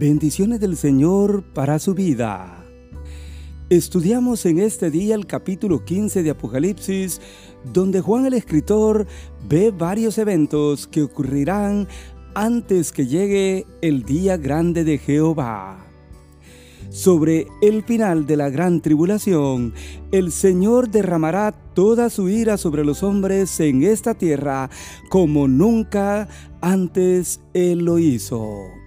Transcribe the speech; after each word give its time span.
Bendiciones 0.00 0.60
del 0.60 0.78
Señor 0.78 1.44
para 1.52 1.78
su 1.78 1.92
vida. 1.92 2.64
Estudiamos 3.68 4.46
en 4.46 4.58
este 4.58 4.90
día 4.90 5.14
el 5.14 5.26
capítulo 5.26 5.84
15 5.84 6.22
de 6.22 6.30
Apocalipsis, 6.30 7.20
donde 7.70 8.00
Juan 8.00 8.24
el 8.24 8.32
escritor 8.32 9.06
ve 9.46 9.70
varios 9.70 10.16
eventos 10.16 10.86
que 10.86 11.02
ocurrirán 11.02 11.86
antes 12.34 12.92
que 12.92 13.06
llegue 13.06 13.66
el 13.82 14.04
día 14.04 14.38
grande 14.38 14.84
de 14.84 14.96
Jehová. 14.96 15.86
Sobre 16.88 17.46
el 17.60 17.84
final 17.84 18.24
de 18.24 18.38
la 18.38 18.48
gran 18.48 18.80
tribulación, 18.80 19.74
el 20.12 20.32
Señor 20.32 20.88
derramará 20.88 21.52
toda 21.74 22.08
su 22.08 22.30
ira 22.30 22.56
sobre 22.56 22.86
los 22.86 23.02
hombres 23.02 23.60
en 23.60 23.82
esta 23.82 24.14
tierra 24.14 24.70
como 25.10 25.46
nunca 25.46 26.26
antes 26.62 27.42
Él 27.52 27.80
lo 27.80 27.98
hizo. 27.98 28.79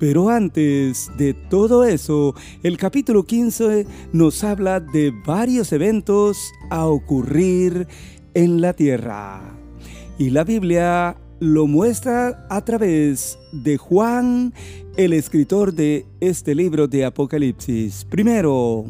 Pero 0.00 0.30
antes 0.30 1.10
de 1.18 1.34
todo 1.34 1.84
eso, 1.84 2.34
el 2.62 2.78
capítulo 2.78 3.24
15 3.24 3.86
nos 4.14 4.42
habla 4.42 4.80
de 4.80 5.12
varios 5.26 5.72
eventos 5.72 6.52
a 6.70 6.86
ocurrir 6.86 7.86
en 8.32 8.62
la 8.62 8.72
tierra. 8.72 9.42
Y 10.18 10.30
la 10.30 10.44
Biblia 10.44 11.18
lo 11.38 11.66
muestra 11.66 12.46
a 12.48 12.64
través 12.64 13.38
de 13.52 13.76
Juan, 13.76 14.54
el 14.96 15.12
escritor 15.12 15.74
de 15.74 16.06
este 16.20 16.54
libro 16.54 16.88
de 16.88 17.04
Apocalipsis. 17.04 18.06
Primero, 18.06 18.86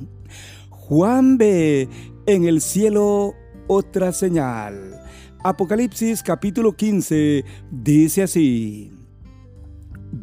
Juan 0.70 1.38
ve 1.38 1.88
en 2.26 2.44
el 2.44 2.60
cielo 2.60 3.34
otra 3.66 4.12
señal. 4.12 5.00
Apocalipsis 5.42 6.22
capítulo 6.22 6.76
15 6.76 7.44
dice 7.72 8.22
así, 8.22 8.92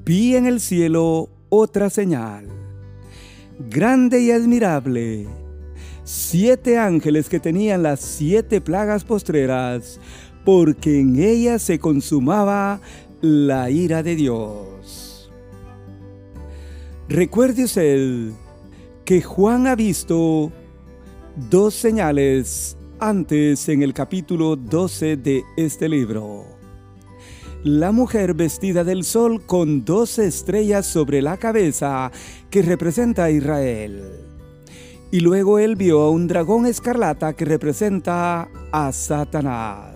vi 0.08 0.38
en 0.38 0.46
el 0.46 0.62
cielo 0.62 1.28
otra 1.50 1.90
señal, 1.90 2.48
grande 3.70 4.22
y 4.22 4.32
admirable, 4.32 5.28
siete 6.06 6.78
ángeles 6.78 7.28
que 7.28 7.42
tenían 7.42 7.84
las 7.84 8.00
siete 8.00 8.62
plagas 8.62 9.04
postreras, 9.04 10.00
porque 10.46 11.02
en 11.02 11.22
ellas 11.22 11.62
se 11.62 11.78
consumaba 11.78 12.80
la 13.20 13.70
ira 13.70 14.02
de 14.02 14.16
Dios. 14.16 15.30
Recuerde 17.10 17.66
usted 17.66 18.32
que 19.04 19.22
Juan 19.22 19.68
ha 19.68 19.76
visto 19.76 20.54
dos 21.50 21.74
señales 21.74 22.78
antes 22.98 23.68
en 23.68 23.84
el 23.84 23.94
capítulo 23.94 24.56
12 24.56 25.18
de 25.18 25.44
este 25.58 25.90
libro. 25.90 26.57
La 27.64 27.92
mujer 27.92 28.36
vestida 28.36 28.84
del 28.84 29.04
sol 29.04 29.44
con 29.46 29.84
dos 29.84 30.20
estrellas 30.20 30.86
sobre 30.86 31.24
la 31.24 31.38
cabeza 31.38 32.12
que 32.52 32.62
representa 32.62 33.26
a 33.26 33.32
Israel. 33.32 34.04
Y 35.12 35.22
luego 35.22 35.58
él 35.58 35.76
vio 35.76 36.02
a 36.02 36.12
un 36.12 36.28
dragón 36.28 36.68
escarlata 36.68 37.34
que 37.34 37.46
representa 37.46 38.48
a 38.72 38.92
Satanás. 38.92 39.96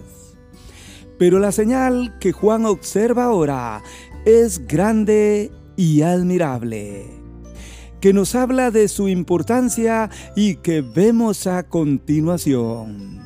Pero 1.19 1.37
la 1.37 1.51
señal 1.51 2.17
que 2.19 2.31
Juan 2.31 2.65
observa 2.65 3.25
ahora 3.25 3.83
es 4.25 4.65
grande 4.67 5.51
y 5.75 6.01
admirable, 6.01 7.05
que 8.01 8.11
nos 8.11 8.33
habla 8.33 8.71
de 8.71 8.87
su 8.87 9.07
importancia 9.07 10.09
y 10.35 10.55
que 10.55 10.81
vemos 10.81 11.45
a 11.45 11.63
continuación. 11.63 13.20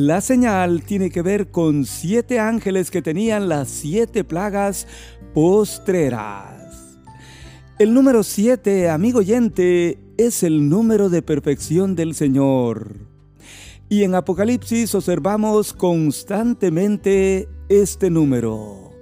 La 0.00 0.20
señal 0.20 0.82
tiene 0.82 1.10
que 1.10 1.22
ver 1.22 1.50
con 1.50 1.84
siete 1.84 2.38
ángeles 2.38 2.92
que 2.92 3.02
tenían 3.02 3.48
las 3.48 3.66
siete 3.66 4.22
plagas 4.22 4.86
postreras. 5.34 6.96
El 7.80 7.94
número 7.94 8.22
siete, 8.22 8.88
amigo 8.90 9.18
oyente, 9.18 9.98
es 10.16 10.44
el 10.44 10.68
número 10.68 11.08
de 11.08 11.22
perfección 11.22 11.96
del 11.96 12.14
Señor. 12.14 12.94
Y 13.88 14.04
en 14.04 14.14
Apocalipsis 14.14 14.94
observamos 14.94 15.72
constantemente 15.72 17.48
este 17.68 18.08
número. 18.08 18.92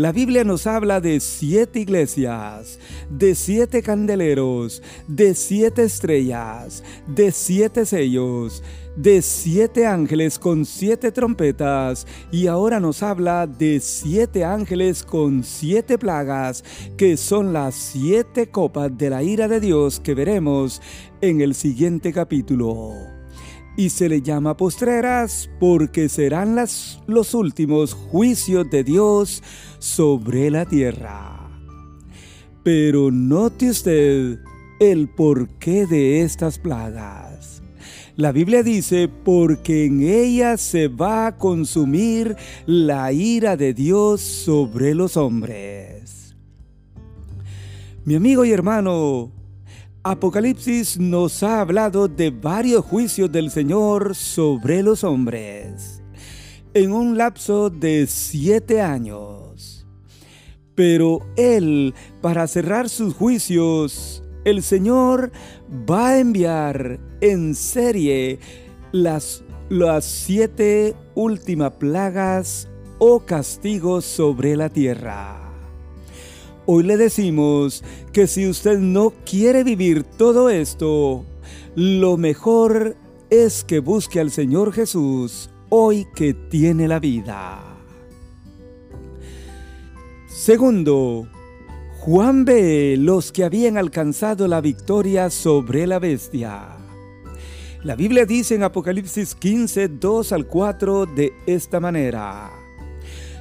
La 0.00 0.12
Biblia 0.12 0.44
nos 0.44 0.66
habla 0.66 0.98
de 1.02 1.20
siete 1.20 1.80
iglesias, 1.80 2.78
de 3.10 3.34
siete 3.34 3.82
candeleros, 3.82 4.82
de 5.06 5.34
siete 5.34 5.82
estrellas, 5.82 6.82
de 7.06 7.30
siete 7.32 7.84
sellos, 7.84 8.62
de 8.96 9.20
siete 9.20 9.86
ángeles 9.86 10.38
con 10.38 10.64
siete 10.64 11.12
trompetas 11.12 12.06
y 12.32 12.46
ahora 12.46 12.80
nos 12.80 13.02
habla 13.02 13.46
de 13.46 13.78
siete 13.80 14.42
ángeles 14.42 15.02
con 15.02 15.44
siete 15.44 15.98
plagas 15.98 16.64
que 16.96 17.18
son 17.18 17.52
las 17.52 17.74
siete 17.74 18.48
copas 18.48 18.96
de 18.96 19.10
la 19.10 19.22
ira 19.22 19.48
de 19.48 19.60
Dios 19.60 20.00
que 20.00 20.14
veremos 20.14 20.80
en 21.20 21.42
el 21.42 21.54
siguiente 21.54 22.10
capítulo 22.14 23.19
y 23.76 23.90
se 23.90 24.08
le 24.08 24.22
llama 24.22 24.56
postreras 24.56 25.50
porque 25.58 26.08
serán 26.08 26.54
las, 26.54 27.00
los 27.06 27.34
últimos 27.34 27.94
juicios 27.94 28.68
de 28.70 28.84
Dios 28.84 29.42
sobre 29.78 30.50
la 30.50 30.66
tierra. 30.66 31.48
Pero 32.62 33.10
note 33.10 33.70
usted 33.70 34.38
el 34.80 35.08
porqué 35.08 35.86
de 35.86 36.22
estas 36.22 36.58
plagas. 36.58 37.62
La 38.16 38.32
Biblia 38.32 38.62
dice, 38.62 39.08
porque 39.08 39.86
en 39.86 40.02
ellas 40.02 40.60
se 40.60 40.88
va 40.88 41.28
a 41.28 41.38
consumir 41.38 42.36
la 42.66 43.12
ira 43.12 43.56
de 43.56 43.72
Dios 43.72 44.20
sobre 44.20 44.94
los 44.94 45.16
hombres. 45.16 46.36
Mi 48.04 48.14
amigo 48.16 48.44
y 48.44 48.52
hermano, 48.52 49.32
Apocalipsis 50.02 50.98
nos 50.98 51.42
ha 51.42 51.60
hablado 51.60 52.08
de 52.08 52.30
varios 52.30 52.82
juicios 52.86 53.30
del 53.30 53.50
Señor 53.50 54.14
sobre 54.14 54.82
los 54.82 55.04
hombres 55.04 56.02
en 56.72 56.92
un 56.92 57.18
lapso 57.18 57.68
de 57.68 58.06
siete 58.06 58.80
años. 58.80 59.86
Pero 60.74 61.18
Él, 61.36 61.92
para 62.22 62.46
cerrar 62.46 62.88
sus 62.88 63.12
juicios, 63.12 64.24
el 64.46 64.62
Señor 64.62 65.32
va 65.70 66.08
a 66.08 66.18
enviar 66.18 66.98
en 67.20 67.54
serie 67.54 68.38
las, 68.92 69.44
las 69.68 70.06
siete 70.06 70.96
últimas 71.14 71.72
plagas 71.72 72.70
o 72.98 73.20
castigos 73.20 74.06
sobre 74.06 74.56
la 74.56 74.70
tierra. 74.70 75.49
Hoy 76.72 76.84
le 76.84 76.96
decimos 76.96 77.82
que 78.12 78.28
si 78.28 78.48
usted 78.48 78.78
no 78.78 79.12
quiere 79.28 79.64
vivir 79.64 80.04
todo 80.04 80.50
esto, 80.50 81.24
lo 81.74 82.16
mejor 82.16 82.94
es 83.28 83.64
que 83.64 83.80
busque 83.80 84.20
al 84.20 84.30
Señor 84.30 84.72
Jesús 84.72 85.50
hoy 85.68 86.06
que 86.14 86.32
tiene 86.32 86.86
la 86.86 87.00
vida. 87.00 87.60
Segundo, 90.28 91.26
Juan 91.98 92.44
ve 92.44 92.94
los 92.96 93.32
que 93.32 93.42
habían 93.42 93.76
alcanzado 93.76 94.46
la 94.46 94.60
victoria 94.60 95.28
sobre 95.28 95.88
la 95.88 95.98
bestia. 95.98 96.76
La 97.82 97.96
Biblia 97.96 98.26
dice 98.26 98.54
en 98.54 98.62
Apocalipsis 98.62 99.34
15, 99.34 99.88
2 99.88 100.32
al 100.32 100.46
4 100.46 101.06
de 101.06 101.32
esta 101.48 101.80
manera. 101.80 102.59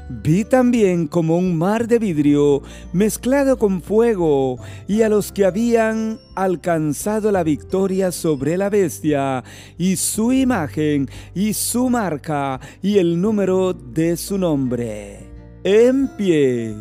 Vi 0.10 0.44
también 0.44 1.06
como 1.08 1.38
un 1.38 1.56
mar 1.56 1.88
de 1.88 2.00
vidrio 2.00 2.64
mezclado 2.94 3.60
con 3.60 3.80
fuego 3.80 4.58
y 4.88 5.04
a 5.04 5.10
los 5.10 5.32
que 5.32 5.46
habían 5.46 6.20
alcanzado 6.36 7.32
la 7.32 7.44
victoria 7.44 8.12
sobre 8.12 8.58
la 8.58 8.72
bestia 8.72 9.44
y 9.78 9.98
su 9.98 10.34
imagen 10.34 11.08
y 11.36 11.54
su 11.54 11.92
marca 11.92 12.60
y 12.82 12.98
el 12.98 13.22
número 13.22 13.74
de 13.74 14.18
su 14.18 14.40
nombre. 14.40 15.30
En 15.64 16.08
pie 16.18 16.76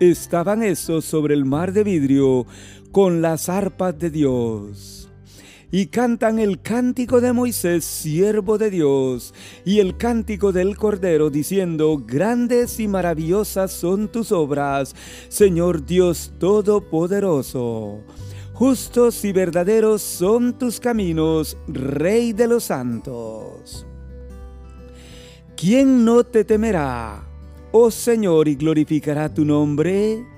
estaban 0.00 0.64
esos 0.64 1.04
sobre 1.04 1.34
el 1.34 1.44
mar 1.44 1.72
de 1.72 1.84
vidrio 1.84 2.46
con 2.90 3.22
las 3.22 3.48
arpas 3.48 3.96
de 3.96 4.10
Dios 4.10 5.01
y 5.72 5.86
cantan 5.86 6.38
el 6.38 6.60
cántico 6.60 7.22
de 7.22 7.32
Moisés, 7.32 7.84
siervo 7.84 8.58
de 8.58 8.70
Dios, 8.70 9.32
y 9.64 9.80
el 9.80 9.96
cántico 9.96 10.52
del 10.52 10.76
Cordero, 10.76 11.30
diciendo, 11.30 12.00
grandes 12.06 12.78
y 12.78 12.86
maravillosas 12.86 13.72
son 13.72 14.12
tus 14.12 14.32
obras, 14.32 14.94
Señor 15.28 15.86
Dios 15.86 16.34
Todopoderoso. 16.38 18.02
Justos 18.52 19.24
y 19.24 19.32
verdaderos 19.32 20.02
son 20.02 20.58
tus 20.58 20.78
caminos, 20.78 21.56
Rey 21.66 22.34
de 22.34 22.46
los 22.48 22.64
santos. 22.64 23.86
¿Quién 25.56 26.04
no 26.04 26.22
te 26.22 26.44
temerá, 26.44 27.26
oh 27.72 27.90
Señor, 27.90 28.46
y 28.46 28.56
glorificará 28.56 29.32
tu 29.32 29.46
nombre? 29.46 30.31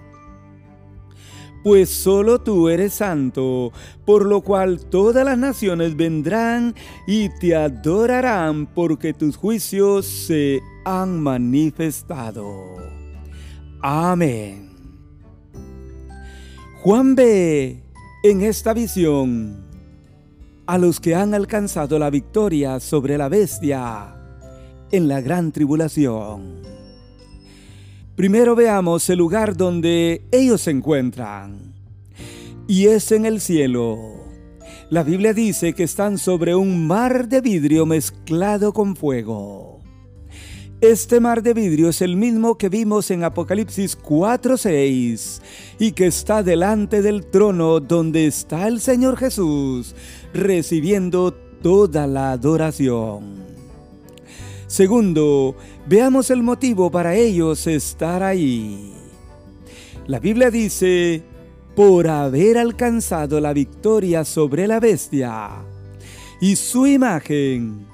Pues 1.64 1.88
solo 1.88 2.42
tú 2.42 2.68
eres 2.68 2.92
santo, 2.92 3.72
por 4.04 4.26
lo 4.26 4.42
cual 4.42 4.78
todas 4.78 5.24
las 5.24 5.38
naciones 5.38 5.96
vendrán 5.96 6.74
y 7.06 7.30
te 7.40 7.56
adorarán 7.56 8.66
porque 8.66 9.14
tus 9.14 9.36
juicios 9.36 10.04
se 10.04 10.60
han 10.84 11.18
manifestado. 11.18 12.76
Amén. 13.80 14.70
Juan 16.82 17.14
ve 17.14 17.82
en 18.22 18.42
esta 18.42 18.74
visión 18.74 19.64
a 20.66 20.76
los 20.76 21.00
que 21.00 21.14
han 21.14 21.32
alcanzado 21.32 21.98
la 21.98 22.10
victoria 22.10 22.78
sobre 22.78 23.16
la 23.16 23.30
bestia 23.30 24.14
en 24.92 25.08
la 25.08 25.22
gran 25.22 25.50
tribulación. 25.50 26.73
Primero 28.16 28.54
veamos 28.54 29.10
el 29.10 29.18
lugar 29.18 29.56
donde 29.56 30.22
ellos 30.30 30.60
se 30.60 30.70
encuentran. 30.70 31.74
Y 32.68 32.86
es 32.86 33.10
en 33.10 33.26
el 33.26 33.40
cielo. 33.40 33.98
La 34.88 35.02
Biblia 35.02 35.34
dice 35.34 35.72
que 35.72 35.82
están 35.82 36.18
sobre 36.18 36.54
un 36.54 36.86
mar 36.86 37.28
de 37.28 37.40
vidrio 37.40 37.86
mezclado 37.86 38.72
con 38.72 38.94
fuego. 38.94 39.80
Este 40.80 41.18
mar 41.18 41.42
de 41.42 41.54
vidrio 41.54 41.88
es 41.88 42.02
el 42.02 42.14
mismo 42.14 42.56
que 42.56 42.68
vimos 42.68 43.10
en 43.10 43.24
Apocalipsis 43.24 43.96
4:6 43.96 45.42
y 45.80 45.92
que 45.92 46.06
está 46.06 46.44
delante 46.44 47.02
del 47.02 47.26
trono 47.26 47.80
donde 47.80 48.26
está 48.26 48.68
el 48.68 48.80
Señor 48.80 49.16
Jesús 49.16 49.96
recibiendo 50.32 51.32
toda 51.32 52.06
la 52.06 52.30
adoración. 52.30 53.43
Segundo, 54.74 55.54
veamos 55.86 56.30
el 56.30 56.42
motivo 56.42 56.90
para 56.90 57.14
ellos 57.14 57.64
estar 57.68 58.24
ahí. 58.24 58.92
La 60.08 60.18
Biblia 60.18 60.50
dice, 60.50 61.22
por 61.76 62.08
haber 62.08 62.58
alcanzado 62.58 63.38
la 63.38 63.52
victoria 63.52 64.24
sobre 64.24 64.66
la 64.66 64.80
bestia 64.80 65.48
y 66.40 66.56
su 66.56 66.88
imagen 66.88 67.86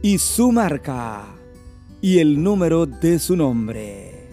y 0.00 0.18
su 0.18 0.52
marca 0.52 1.24
y 2.00 2.20
el 2.20 2.40
número 2.40 2.86
de 2.86 3.18
su 3.18 3.34
nombre. 3.34 4.28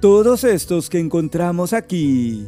Todos 0.00 0.42
estos 0.42 0.90
que 0.90 0.98
encontramos 0.98 1.72
aquí, 1.72 2.44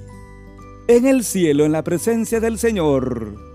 en 0.88 1.06
el 1.06 1.22
cielo, 1.22 1.66
en 1.66 1.70
la 1.70 1.84
presencia 1.84 2.40
del 2.40 2.58
Señor, 2.58 3.49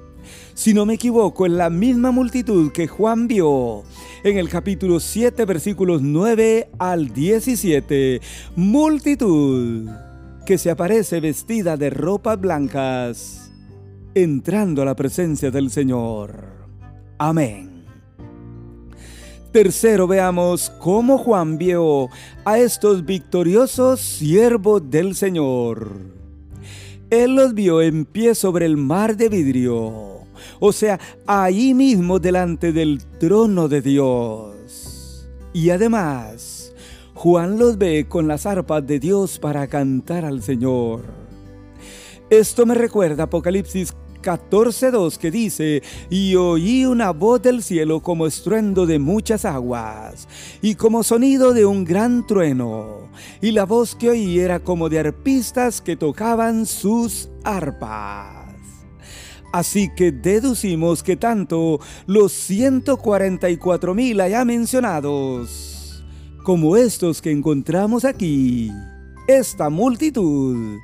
si 0.55 0.73
no 0.73 0.85
me 0.85 0.95
equivoco, 0.95 1.45
en 1.45 1.57
la 1.57 1.69
misma 1.69 2.11
multitud 2.11 2.71
que 2.71 2.87
Juan 2.87 3.27
vio 3.27 3.83
en 4.23 4.37
el 4.37 4.49
capítulo 4.49 5.01
7, 5.01 5.43
versículos 5.45 6.01
9 6.01 6.69
al 6.79 7.13
17, 7.13 8.21
multitud 8.55 9.89
que 10.45 10.57
se 10.57 10.71
aparece 10.71 11.19
vestida 11.19 11.75
de 11.75 11.89
ropas 11.89 12.39
blancas, 12.39 13.51
entrando 14.13 14.81
a 14.81 14.85
la 14.85 14.95
presencia 14.95 15.51
del 15.51 15.69
Señor. 15.69 16.45
Amén. 17.17 17.83
Tercero, 19.51 20.07
veamos 20.07 20.71
cómo 20.79 21.17
Juan 21.17 21.57
vio 21.57 22.09
a 22.45 22.59
estos 22.59 23.05
victoriosos 23.05 23.99
siervos 23.99 24.89
del 24.89 25.15
Señor. 25.15 25.91
Él 27.09 27.35
los 27.35 27.53
vio 27.53 27.81
en 27.81 28.05
pie 28.05 28.35
sobre 28.35 28.65
el 28.65 28.77
mar 28.77 29.15
de 29.15 29.29
vidrio, 29.29 30.14
o 30.59 30.71
sea, 30.71 30.99
ahí 31.25 31.73
mismo 31.73 32.19
delante 32.19 32.71
del 32.71 33.03
trono 33.19 33.67
de 33.67 33.81
Dios. 33.81 35.27
Y 35.53 35.69
además, 35.69 36.73
Juan 37.13 37.57
los 37.57 37.77
ve 37.77 38.07
con 38.09 38.27
las 38.27 38.45
arpas 38.45 38.85
de 38.85 38.99
Dios 38.99 39.39
para 39.39 39.67
cantar 39.67 40.25
al 40.25 40.43
Señor. 40.43 41.03
Esto 42.29 42.65
me 42.65 42.75
recuerda 42.75 43.23
Apocalipsis 43.23 43.93
14.2 44.25 45.17
que 45.17 45.29
dice, 45.31 45.83
y 46.09 46.35
oí 46.35 46.85
una 46.85 47.11
voz 47.11 47.41
del 47.41 47.61
cielo 47.61 48.01
como 48.01 48.25
estruendo 48.25 48.85
de 48.87 48.97
muchas 48.97 49.45
aguas, 49.45 50.27
y 50.61 50.75
como 50.75 51.03
sonido 51.03 51.53
de 51.53 51.65
un 51.65 51.85
gran 51.85 52.25
trueno, 52.25 53.09
y 53.41 53.51
la 53.51 53.65
voz 53.65 53.95
que 53.95 54.09
oí 54.09 54.39
era 54.39 54.59
como 54.59 54.89
de 54.89 54.99
arpistas 54.99 55.79
que 55.79 55.95
tocaban 55.95 56.65
sus 56.65 57.29
arpas. 57.43 58.34
Así 59.55 59.87
que 59.87 60.11
deducimos 60.11 61.01
que 61.01 61.15
tanto 61.15 61.79
los 62.07 62.33
144 62.33 63.95
mil 63.95 64.19
allá 64.19 64.43
mencionados, 64.43 66.03
como 66.43 66.75
estos 66.75 67.21
que 67.21 67.31
encontramos 67.31 68.03
aquí, 68.03 68.69
esta 69.29 69.69
multitud, 69.69 70.77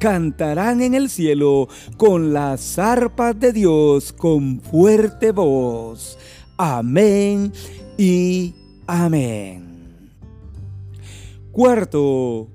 cantarán 0.00 0.82
en 0.82 0.94
el 0.94 1.08
cielo 1.08 1.68
con 1.98 2.32
las 2.32 2.80
arpas 2.80 3.38
de 3.38 3.52
Dios 3.52 4.12
con 4.12 4.60
fuerte 4.60 5.30
voz. 5.30 6.18
Amén 6.58 7.52
y 7.96 8.56
amén. 8.88 10.00
Cuarto, 11.52 12.48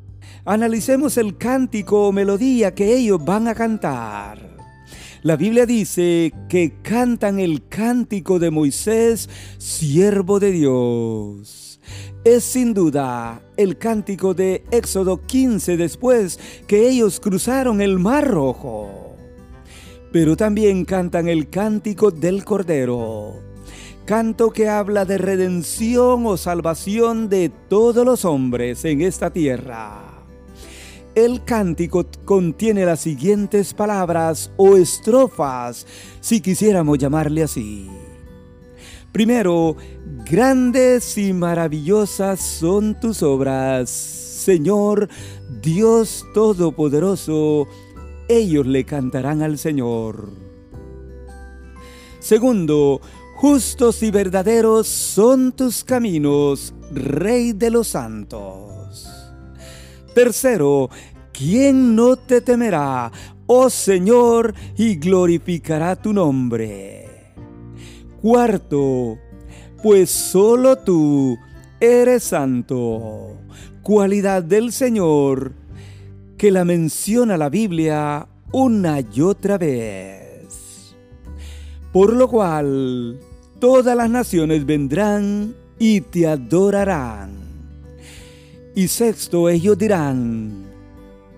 analicemos 0.43 1.15
el 1.15 1.37
cántico 1.37 2.09
o 2.09 2.11
melodía 2.11 2.75
que 2.75 2.93
ellos 2.93 3.23
van 3.23 3.47
a 3.47 3.55
cantar. 3.55 4.54
La 5.25 5.37
Biblia 5.37 5.65
dice 5.65 6.31
que 6.47 6.75
cantan 6.83 7.39
el 7.39 7.67
cántico 7.67 8.37
de 8.37 8.51
Moisés, 8.51 9.27
siervo 9.57 10.39
de 10.39 10.51
Dios 10.51 11.65
es 12.23 12.43
sin 12.43 12.75
duda 12.75 13.41
el 13.57 13.79
cántico 13.79 14.35
de 14.35 14.63
Éxodo 14.69 15.25
15 15.25 15.77
después 15.77 16.39
que 16.67 16.87
ellos 16.87 17.19
cruzaron 17.19 17.81
el 17.81 17.97
Mar 17.97 18.27
Rojo. 18.27 19.15
Pero 20.11 20.37
también 20.37 20.85
cantan 20.85 21.27
el 21.27 21.49
cántico 21.49 22.11
del 22.11 22.45
Cordero, 22.45 23.33
canto 24.05 24.51
que 24.51 24.69
habla 24.69 25.05
de 25.05 25.17
redención 25.17 26.27
o 26.27 26.37
salvación 26.37 27.29
de 27.29 27.49
todos 27.49 28.05
los 28.05 28.25
hombres 28.25 28.85
en 28.85 29.01
esta 29.01 29.31
tierra. 29.31 30.14
El 31.15 31.45
cántico 31.45 32.05
contiene 32.25 32.85
las 32.85 32.99
siguientes 32.99 33.73
palabras 33.73 34.51
o 34.57 34.75
estrofas, 34.75 35.87
si 36.19 36.41
quisiéramos 36.41 36.97
llamarle 36.97 37.43
así. 37.43 37.89
Primero, 39.13 39.77
grandes 40.29 41.17
y 41.17 41.31
maravillosas 41.31 42.41
son 42.41 42.99
tus 42.99 43.23
obras, 43.23 43.89
Señor 43.89 45.07
Dios 45.61 46.25
Todopoderoso. 46.33 47.65
Ellos 48.27 48.67
le 48.67 48.83
cantarán 48.83 49.41
al 49.41 49.57
Señor. 49.57 50.31
Segundo, 52.19 52.99
justos 53.35 54.03
y 54.03 54.11
verdaderos 54.11 54.87
son 54.87 55.53
tus 55.53 55.85
caminos, 55.85 56.73
Rey 56.91 57.53
de 57.53 57.69
los 57.69 57.87
santos. 57.87 59.14
Tercero, 60.15 60.89
¿quién 61.33 61.93
no 61.93 62.15
te 62.15 62.39
temerá, 62.39 63.11
oh 63.47 63.69
Señor, 63.69 64.53
y 64.77 64.95
glorificará 64.95 65.97
tu 65.97 66.13
nombre? 66.13 67.33
Cuarto, 68.21 69.19
pues 69.83 70.09
solo 70.09 70.77
tú 70.77 71.37
eres 71.81 72.23
santo, 72.23 73.35
cualidad 73.81 74.41
del 74.41 74.71
Señor 74.71 75.51
que 76.37 76.49
la 76.49 76.63
menciona 76.63 77.35
la 77.35 77.49
Biblia 77.49 78.25
una 78.53 79.01
y 79.01 79.19
otra 79.19 79.57
vez. 79.57 80.95
Por 81.91 82.13
lo 82.13 82.29
cual, 82.29 83.19
todas 83.59 83.97
las 83.97 84.09
naciones 84.09 84.65
vendrán 84.65 85.53
y 85.77 85.99
te 85.99 86.25
adorarán. 86.25 87.44
Y 88.75 88.89
sexto, 88.89 89.47
ellos 89.47 89.77
dirán 89.77 90.65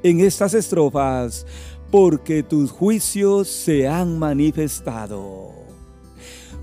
en 0.01 0.19
estas 0.21 0.55
estrofas, 0.55 1.45
porque 1.91 2.41
tus 2.41 2.71
juicios 2.71 3.47
se 3.47 3.87
han 3.87 4.17
manifestado. 4.17 5.51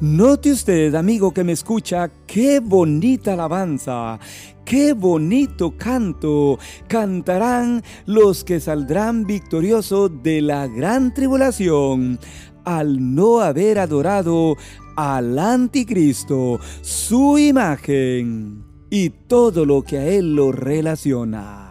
Note 0.00 0.50
usted, 0.50 0.92
amigo 0.96 1.32
que 1.32 1.44
me 1.44 1.52
escucha, 1.52 2.10
qué 2.26 2.58
bonita 2.58 3.34
alabanza, 3.34 4.18
qué 4.64 4.94
bonito 4.94 5.76
canto 5.78 6.58
cantarán 6.88 7.84
los 8.04 8.42
que 8.42 8.58
saldrán 8.58 9.26
victoriosos 9.26 10.10
de 10.24 10.42
la 10.42 10.66
gran 10.66 11.14
tribulación 11.14 12.18
al 12.64 13.14
no 13.14 13.40
haber 13.40 13.78
adorado 13.78 14.56
al 14.96 15.38
anticristo, 15.38 16.58
su 16.82 17.38
imagen 17.38 18.73
y 18.94 19.10
todo 19.10 19.66
lo 19.66 19.82
que 19.82 19.98
a 19.98 20.06
él 20.06 20.36
lo 20.36 20.52
relaciona. 20.52 21.68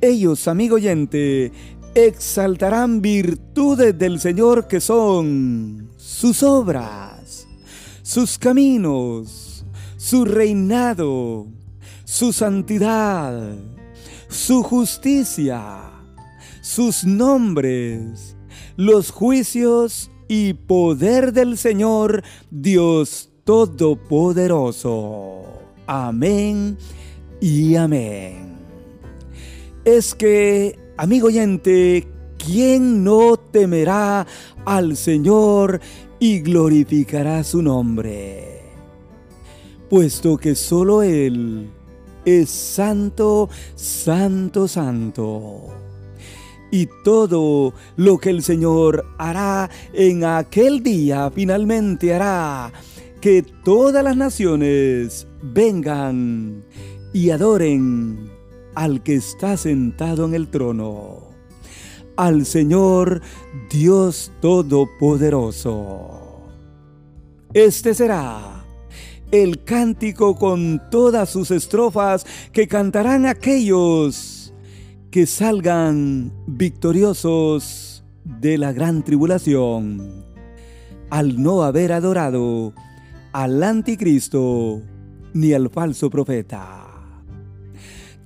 Ellos, 0.00 0.48
amigo 0.48 0.76
oyente, 0.76 1.52
exaltarán 1.94 3.02
virtudes 3.02 3.98
del 3.98 4.18
Señor 4.18 4.66
que 4.66 4.80
son 4.80 5.90
sus 5.98 6.42
obras, 6.42 7.46
sus 8.00 8.38
caminos, 8.38 9.66
su 9.98 10.24
reinado, 10.24 11.48
su 12.04 12.32
santidad, 12.32 13.58
su 14.28 14.62
justicia, 14.62 15.82
sus 16.62 17.04
nombres, 17.04 18.38
los 18.76 19.10
juicios 19.10 20.10
y 20.28 20.54
poder 20.54 21.34
del 21.34 21.58
Señor 21.58 22.22
Dios 22.50 23.35
Todopoderoso. 23.46 25.44
Amén 25.86 26.76
y 27.40 27.76
amén. 27.76 28.56
es 29.84 30.16
que, 30.16 30.76
amigo 30.96 31.28
oyente, 31.28 32.08
¿quién 32.44 33.04
no 33.04 33.36
temerá 33.36 34.26
al 34.64 34.96
Señor 34.96 35.80
y 36.18 36.40
glorificará 36.40 37.44
su 37.44 37.62
nombre? 37.62 38.62
Puesto 39.88 40.36
que 40.36 40.56
solo 40.56 41.04
Él 41.04 41.70
es 42.24 42.50
santo, 42.50 43.48
santo, 43.76 44.66
santo. 44.66 45.68
Y 46.72 46.88
todo 47.04 47.74
lo 47.94 48.18
que 48.18 48.30
el 48.30 48.42
Señor 48.42 49.06
hará 49.18 49.70
en 49.92 50.24
aquel 50.24 50.82
día 50.82 51.30
finalmente 51.32 52.12
hará 52.12 52.72
que 53.26 53.42
todas 53.42 54.04
las 54.04 54.16
naciones 54.16 55.26
vengan 55.42 56.62
y 57.12 57.30
adoren 57.30 58.30
al 58.76 59.02
que 59.02 59.16
está 59.16 59.56
sentado 59.56 60.26
en 60.26 60.34
el 60.34 60.46
trono, 60.46 61.22
al 62.14 62.46
Señor 62.46 63.20
Dios 63.68 64.30
Todopoderoso. 64.40 66.44
Este 67.52 67.94
será 67.94 68.64
el 69.32 69.64
cántico 69.64 70.36
con 70.36 70.80
todas 70.88 71.28
sus 71.28 71.50
estrofas 71.50 72.24
que 72.52 72.68
cantarán 72.68 73.26
aquellos 73.26 74.54
que 75.10 75.26
salgan 75.26 76.32
victoriosos 76.46 78.04
de 78.22 78.56
la 78.56 78.72
gran 78.72 79.02
tribulación 79.02 80.24
al 81.10 81.42
no 81.42 81.64
haber 81.64 81.90
adorado 81.90 82.72
al 83.36 83.62
anticristo 83.62 84.80
ni 85.34 85.52
al 85.52 85.68
falso 85.68 86.08
profeta. 86.08 86.86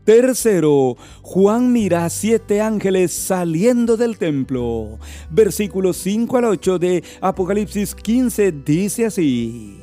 Tercero, 0.04 0.96
Juan 1.22 1.72
mira 1.72 2.04
a 2.04 2.10
siete 2.10 2.60
ángeles 2.60 3.12
saliendo 3.12 3.96
del 3.96 4.18
templo. 4.18 5.00
Versículos 5.28 5.96
5 5.96 6.36
al 6.36 6.44
8 6.44 6.78
de 6.78 7.02
Apocalipsis 7.20 7.92
15 7.96 8.52
dice 8.64 9.06
así. 9.06 9.80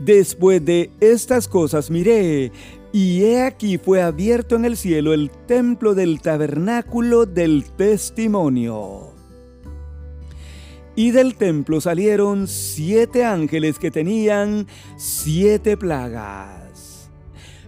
Después 0.00 0.64
de 0.64 0.90
estas 1.00 1.46
cosas 1.46 1.90
miré, 1.90 2.52
y 2.90 3.24
he 3.24 3.42
aquí 3.42 3.76
fue 3.76 4.00
abierto 4.00 4.56
en 4.56 4.64
el 4.64 4.78
cielo 4.78 5.12
el 5.12 5.30
templo 5.30 5.94
del 5.94 6.22
tabernáculo 6.22 7.26
del 7.26 7.64
testimonio. 7.76 9.11
Y 10.94 11.10
del 11.10 11.36
templo 11.36 11.80
salieron 11.80 12.46
siete 12.46 13.24
ángeles 13.24 13.78
que 13.78 13.90
tenían 13.90 14.66
siete 14.96 15.78
plagas, 15.78 17.10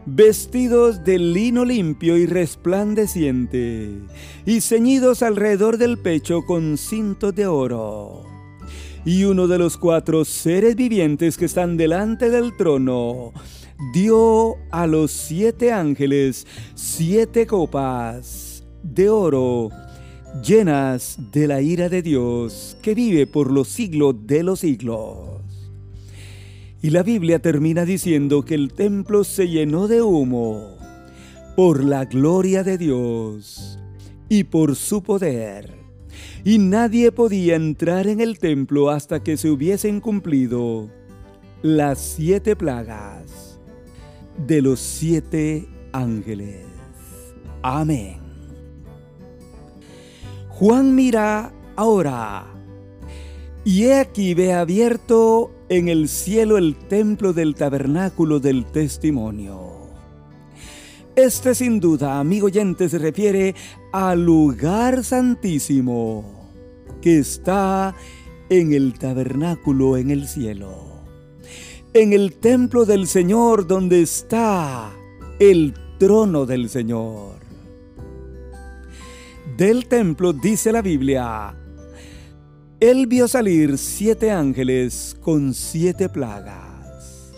vestidos 0.04 1.04
de 1.04 1.19
lino 1.19 1.64
limpio 1.64 2.19
y 2.19 2.26
resplandeciente, 2.26 3.93
y 4.45 4.61
ceñidos 4.61 5.23
alrededor 5.23 5.78
del 5.78 5.97
pecho 5.99 6.43
con 6.43 6.76
cintos 6.76 7.35
de 7.35 7.47
oro. 7.47 8.25
Y 9.07 9.25
uno 9.25 9.49
de 9.49 9.59
los 9.59 9.78
cuatro 9.78 10.26
seres 10.26 10.76
vivientes 10.76 11.38
que 11.38 11.47
están 11.47 11.78
delante 11.78 12.28
del 12.28 12.54
trono 12.57 13.33
dio 13.95 14.57
a 14.71 14.87
los 14.87 15.11
siete 15.11 15.73
ángeles 15.73 16.47
siete 16.75 17.47
copas 17.47 18.64
de 18.83 19.09
oro 19.09 19.71
llenas 20.43 21.19
de 21.33 21.47
la 21.47 21.61
ira 21.61 21.88
de 21.88 22.03
Dios 22.03 22.76
que 22.83 22.95
vive 22.95 23.26
por 23.26 23.50
los 23.50 23.69
siglos 23.69 24.26
de 24.26 24.43
los 24.43 24.61
siglos. 24.61 25.43
Y 26.83 26.91
la 26.91 27.03
Biblia 27.03 27.38
termina 27.38 27.85
diciendo 27.85 28.45
que 28.45 28.55
el 28.55 28.73
templo 28.73 29.25
se 29.25 29.49
llenó 29.49 29.88
de 29.88 30.03
humo 30.03 30.76
por 31.57 31.85
la 31.85 32.05
gloria 32.05 32.62
de 32.62 32.79
Dios 32.79 33.79
y 34.29 34.45
por 34.45 34.76
su 34.76 35.03
poder 35.03 35.85
y 36.45 36.59
nadie 36.59 37.11
podía 37.11 37.57
entrar 37.57 38.07
en 38.07 38.21
el 38.21 38.38
templo 38.38 38.91
hasta 38.91 39.23
que 39.23 39.38
se 39.38 39.49
hubiesen 39.49 40.00
cumplido 40.00 40.91
las 41.62 41.99
siete 41.99 42.55
plagas 42.55 43.59
de 44.47 44.61
los 44.61 44.79
siete 44.79 45.67
ángeles. 45.93 46.67
Amén. 47.62 48.24
Juan 50.58 50.94
mira 50.94 51.52
ahora, 51.75 52.46
y 53.64 53.87
he 53.87 53.99
aquí 53.99 54.34
ve 54.34 54.52
abierto 54.52 55.50
en 55.68 55.88
el 55.88 56.08
cielo 56.08 56.58
el 56.58 56.76
templo 56.76 57.32
del 57.32 57.56
tabernáculo 57.56 58.38
del 58.38 58.64
testimonio. 58.66 59.88
Este 61.16 61.56
sin 61.56 61.80
duda, 61.80 62.20
amigo 62.20 62.46
oyente, 62.46 62.88
se 62.88 62.99
refiere 62.99 63.56
al 63.92 64.25
lugar 64.25 65.02
santísimo 65.02 66.49
que 67.02 67.18
está 67.18 67.96
en 68.49 68.73
el 68.73 68.96
tabernáculo 68.96 69.96
en 69.96 70.12
el 70.12 70.28
cielo, 70.28 71.02
en 71.94 72.12
el 72.12 72.32
templo 72.34 72.84
del 72.84 73.08
Señor 73.08 73.66
donde 73.66 74.02
está 74.02 74.92
el 75.40 75.75
trono 75.99 76.46
del 76.46 76.68
Señor. 76.68 77.43
Del 79.56 79.87
templo 79.87 80.32
dice 80.32 80.73
la 80.73 80.82
Biblia, 80.82 81.54
Él 82.80 83.06
vio 83.06 83.28
salir 83.28 83.78
siete 83.78 84.32
ángeles 84.32 85.16
con 85.20 85.54
siete 85.54 86.08
plagas. 86.08 87.32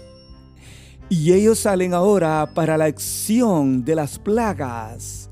Y 1.10 1.32
ellos 1.32 1.58
salen 1.58 1.92
ahora 1.92 2.50
para 2.54 2.78
la 2.78 2.86
acción 2.86 3.84
de 3.84 3.94
las 3.94 4.18
plagas 4.18 5.30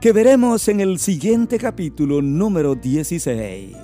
que 0.00 0.12
veremos 0.12 0.66
en 0.68 0.80
el 0.80 0.98
siguiente 0.98 1.58
capítulo 1.58 2.22
número 2.22 2.74
16. 2.74 3.76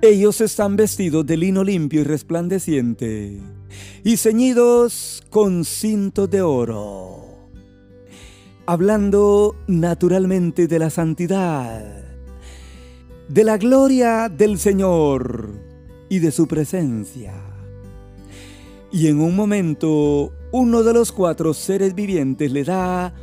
Ellos 0.00 0.40
están 0.40 0.76
vestidos 0.76 1.26
de 1.26 1.36
lino 1.36 1.64
limpio 1.64 2.02
y 2.02 2.04
resplandeciente 2.04 3.40
y 4.04 4.16
ceñidos 4.16 5.24
con 5.28 5.64
cintos 5.64 6.30
de 6.30 6.40
oro, 6.40 7.27
hablando 8.68 9.56
naturalmente 9.66 10.66
de 10.66 10.78
la 10.78 10.90
santidad, 10.90 12.04
de 13.26 13.42
la 13.42 13.56
gloria 13.56 14.28
del 14.28 14.58
Señor 14.58 15.54
y 16.10 16.18
de 16.18 16.30
su 16.30 16.46
presencia. 16.46 17.32
Y 18.92 19.06
en 19.06 19.22
un 19.22 19.34
momento, 19.34 20.34
uno 20.52 20.82
de 20.82 20.92
los 20.92 21.12
cuatro 21.12 21.54
seres 21.54 21.94
vivientes 21.94 22.52
le 22.52 22.62
da 22.62 23.14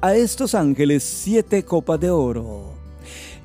a 0.00 0.14
estos 0.14 0.54
ángeles 0.54 1.02
siete 1.02 1.66
copas 1.66 2.00
de 2.00 2.08
oro, 2.08 2.72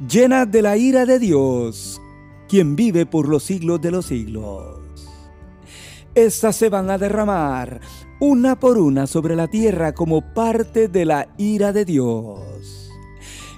llenas 0.10 0.50
de 0.50 0.62
la 0.62 0.78
ira 0.78 1.06
de 1.06 1.20
Dios, 1.20 2.00
quien 2.48 2.78
vive 2.78 3.06
por 3.06 3.28
los 3.28 3.44
siglos 3.44 3.82
de 3.82 3.92
los 3.92 4.06
siglos. 4.06 4.80
Estas 6.16 6.56
se 6.56 6.70
van 6.70 6.90
a 6.90 6.98
derramar 6.98 7.82
una 8.20 8.60
por 8.60 8.78
una 8.78 9.08
sobre 9.08 9.36
la 9.36 9.48
tierra 9.48 9.94
como 9.94 10.34
parte 10.34 10.88
de 10.88 11.06
la 11.06 11.30
ira 11.38 11.72
de 11.72 11.86
Dios. 11.86 12.92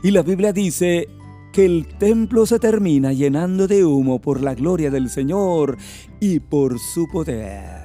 Y 0.03 0.11
la 0.11 0.21
Biblia 0.21 0.53
dice 0.53 1.07
que 1.51 1.65
el 1.65 1.87
templo 1.97 2.45
se 2.45 2.59
termina 2.59 3.11
llenando 3.11 3.67
de 3.67 3.83
humo 3.83 4.21
por 4.21 4.41
la 4.41 4.55
gloria 4.55 4.89
del 4.91 5.09
Señor 5.09 5.77
y 6.19 6.39
por 6.39 6.79
su 6.79 7.07
poder. 7.07 7.81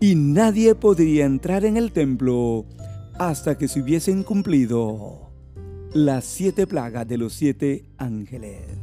Y 0.00 0.14
nadie 0.14 0.74
podría 0.74 1.26
entrar 1.26 1.64
en 1.64 1.76
el 1.76 1.92
templo 1.92 2.64
hasta 3.18 3.58
que 3.58 3.68
se 3.68 3.82
hubiesen 3.82 4.22
cumplido 4.22 5.30
las 5.92 6.24
siete 6.24 6.66
plagas 6.66 7.06
de 7.06 7.18
los 7.18 7.34
siete 7.34 7.84
ángeles. 7.98 8.78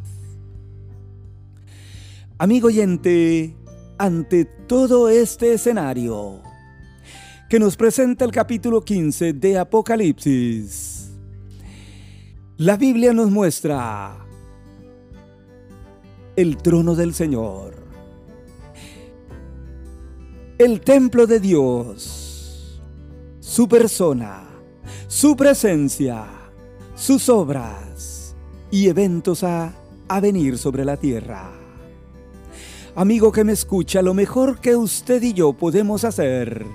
Amigo 2.38 2.68
oyente, 2.68 3.57
ante 3.98 4.46
todo 4.46 5.10
este 5.10 5.54
escenario 5.54 6.42
que 7.50 7.60
nos 7.60 7.76
presenta 7.76 8.26
el 8.26 8.32
capítulo 8.32 8.82
15 8.82 9.34
de 9.34 9.58
Apocalipsis, 9.58 11.12
la 12.58 12.76
Biblia 12.76 13.14
nos 13.14 13.32
muestra 13.32 14.18
el 16.36 16.58
trono 16.58 16.96
del 16.96 17.14
Señor, 17.14 17.76
el 20.58 20.82
templo 20.82 21.26
de 21.26 21.40
Dios, 21.40 22.82
su 23.40 23.68
persona, 23.68 24.44
su 25.08 25.36
presencia, 25.36 26.26
sus 26.96 27.30
obras 27.30 28.36
y 28.72 28.88
eventos 28.88 29.44
a, 29.44 29.74
venir 30.22 30.58
sobre 30.58 30.84
la 30.84 30.98
tierra. 30.98 31.57
Amigo 32.98 33.32
que 33.32 33.44
me 33.44 33.52
escucha, 33.52 34.02
lo 34.02 34.16
mejor 34.16 34.60
que 34.60 34.76
usted 34.76 35.22
y 35.22 35.34
yo 35.34 35.54
podemos 35.54 36.04
hacer 36.04 36.66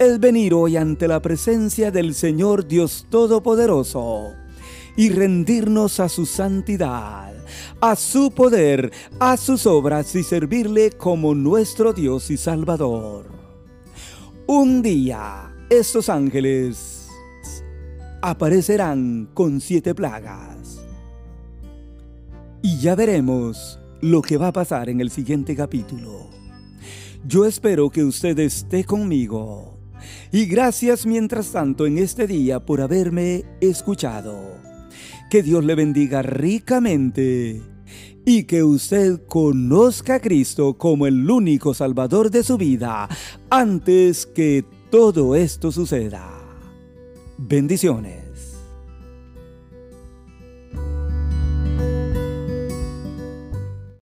es 0.00 0.18
venir 0.18 0.52
hoy 0.52 0.76
ante 0.76 1.06
la 1.06 1.22
presencia 1.22 1.92
del 1.92 2.12
Señor 2.12 2.66
Dios 2.66 3.06
Todopoderoso 3.08 4.32
y 4.96 5.10
rendirnos 5.10 6.00
a 6.00 6.08
su 6.08 6.26
santidad, 6.26 7.32
a 7.80 7.94
su 7.94 8.32
poder, 8.32 8.90
a 9.20 9.36
sus 9.36 9.64
obras 9.68 10.12
y 10.16 10.24
servirle 10.24 10.90
como 10.90 11.36
nuestro 11.36 11.92
Dios 11.92 12.28
y 12.32 12.36
Salvador. 12.36 13.26
Un 14.48 14.82
día 14.82 15.54
estos 15.70 16.08
ángeles 16.08 17.06
aparecerán 18.22 19.30
con 19.34 19.60
siete 19.60 19.94
plagas. 19.94 20.80
Y 22.60 22.80
ya 22.80 22.96
veremos 22.96 23.78
lo 24.00 24.22
que 24.22 24.36
va 24.36 24.48
a 24.48 24.52
pasar 24.52 24.88
en 24.88 25.00
el 25.00 25.10
siguiente 25.10 25.54
capítulo. 25.56 26.28
Yo 27.26 27.44
espero 27.44 27.90
que 27.90 28.04
usted 28.04 28.38
esté 28.38 28.84
conmigo. 28.84 29.78
Y 30.30 30.46
gracias 30.46 31.06
mientras 31.06 31.50
tanto 31.50 31.86
en 31.86 31.98
este 31.98 32.26
día 32.26 32.64
por 32.64 32.80
haberme 32.80 33.44
escuchado. 33.60 34.60
Que 35.30 35.42
Dios 35.42 35.64
le 35.64 35.74
bendiga 35.74 36.22
ricamente 36.22 37.62
y 38.24 38.44
que 38.44 38.64
usted 38.64 39.24
conozca 39.26 40.16
a 40.16 40.20
Cristo 40.20 40.76
como 40.76 41.06
el 41.06 41.30
único 41.30 41.74
Salvador 41.74 42.30
de 42.30 42.42
su 42.42 42.58
vida 42.58 43.08
antes 43.50 44.26
que 44.26 44.64
todo 44.90 45.36
esto 45.36 45.70
suceda. 45.70 46.28
Bendiciones. 47.38 48.25